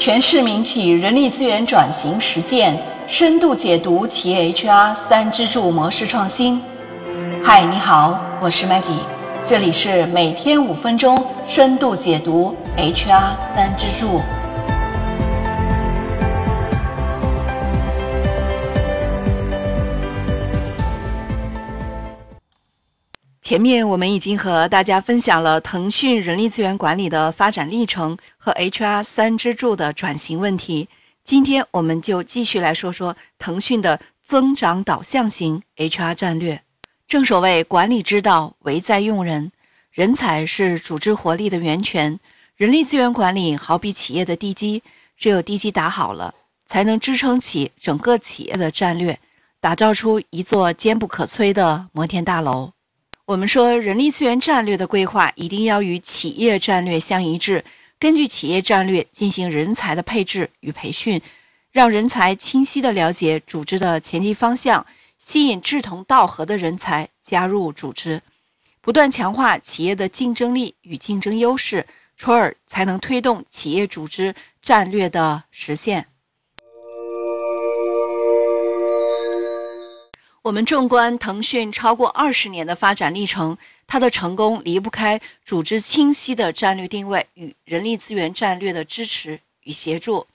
[0.00, 2.74] 全市民企人力资源转型实践
[3.06, 6.58] 深度解读企业 HR 三支柱模式创新。
[7.44, 9.04] 嗨，你好，我是 Maggie，
[9.44, 14.22] 这里是每天五分钟深度解读 HR 三支柱。
[23.50, 30.88] 前面我们已经和大家分享了腾讯人力资源管理的发展历程和 HR 三支柱的转型问题。
[31.24, 36.62] 今天我们就继续来说说腾讯的增长导向型 HR 战略。
[37.08, 39.50] 正所谓管理之道，唯在用人。
[39.90, 42.20] 人才是组织活力的源泉。
[42.54, 44.84] 人力资源管理好比企业的地基，
[45.16, 46.32] 只有地基打好了，
[46.66, 49.18] 才能支撑起整个企业的战略，
[49.58, 52.70] 打造出一座坚不可摧的摩天大楼。
[53.30, 57.64] 我们说，人力资源战略的规划一定要与企业战略相一致，
[57.96, 61.22] 根据企业战略进行人才的配置与培训，
[61.70, 64.84] 让人才清晰地了解组织的前进方向，
[65.16, 68.20] 吸引志同道合的人才加入组织，
[68.80, 76.09] 不断强化企业的竞争力与竞争优势，从而才能推动企业组织战略的实现。
[80.50, 83.56] 我们纵观腾讯超过二十年的发展历程，
[83.86, 90.26] 它的成功离不开组织清晰的战略定位与人力资源战略的支持与协助。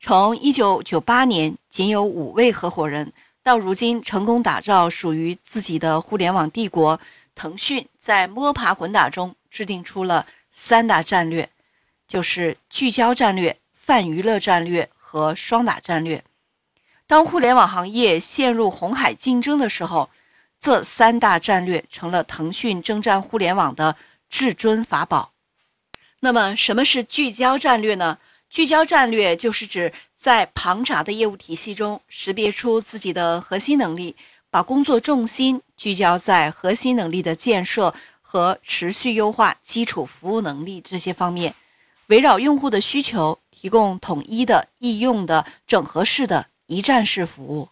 [0.00, 6.98] 从一九九八年仅有五位合伙人，到如今成功打造属于自己的互联网帝国，
[7.36, 11.48] 腾讯在摸爬滚打中制定出了三大战略，
[12.08, 16.20] 就是聚焦战略、泛娱乐战略和双打战略。
[17.12, 20.08] 当互联网行业陷入红海竞争的时候，
[20.58, 23.96] 这三大战略成了腾讯征战互联网的
[24.30, 25.32] 至尊法宝。
[26.20, 28.16] 那么，什么是聚焦战略呢？
[28.48, 34.16] 聚焦战略就是指在庞杂的业务体系中，识别出自己的核心能力，
[34.48, 41.54] 把工作重心聚焦在核心能力的建设和持续优化基础服务能力这些方面，
[42.06, 46.46] 围绕用户的需求，提供统一的、易用的、整合式的。
[46.72, 47.68] 一站式服务，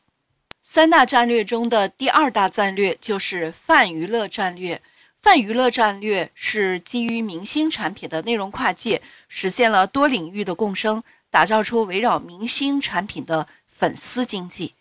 [0.62, 4.82] 三大战略中的第二大战略就是泛娱乐战略。
[5.22, 14.74] 泛娱乐战略是基于明星产品的内容跨界，实现了多领域的共生，打造出围绕明星产品的粉丝经济。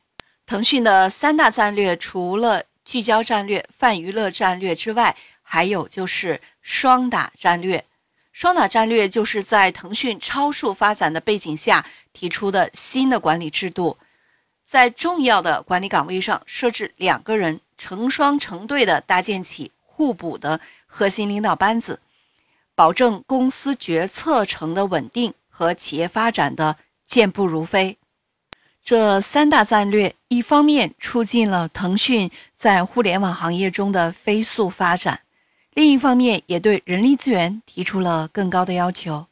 [0.45, 7.85] 腾讯的三大战略除了聚焦战略、泛娱乐战略之外，还有就是双打战略。
[8.33, 13.97] 双打战略就是在腾讯超速发展的背景下提出的新的管理制度，
[14.69, 21.99] 在重要的管理岗位上设置两个人，成双成对的搭建起互补的核心领导班子，
[22.75, 27.97] 保证公司决策层的稳定和企业发展的健步如飞。
[28.83, 35.21] 这三大战略一方面促进了腾讯在互联网行业中的飞速发展。
[35.73, 39.25] 另一方面，也对人力资源提出了更高的要求。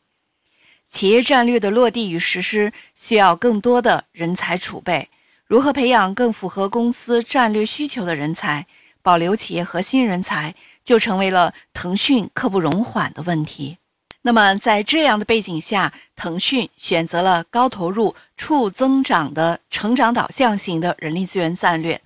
[0.90, 5.10] 企业战略的落地与实施需要更多的人才储备。
[5.48, 8.68] 如何培养更符合公司战略需求的人才，
[9.02, 10.54] 保留企业核心人才，
[10.84, 13.78] 就成为了腾讯刻不容缓的问题。
[14.24, 22.02] 那么，在这样的背景下，腾讯选择了高投入、促增长的成长导向型的人力资源战略。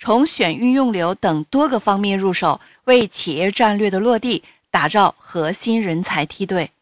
[0.00, 4.42] 从选运用流等多个方面入手，为企业战略的落地
[4.72, 6.72] 打造核心人才梯队。